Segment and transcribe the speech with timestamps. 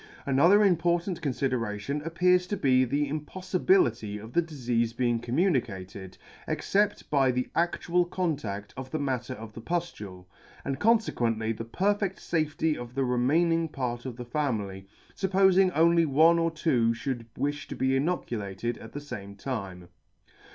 [0.25, 7.29] Another important confideration appears to be the impodibility of the difeafe being communicated, except by
[7.29, 10.25] the adhial contadt of the matter of the pudule,
[10.65, 16.07] and confe quently the perfedt fafety of the remaining part of the family, fuppofing only
[16.07, 19.87] one or two fhould wifla to be inoculated at the fame time.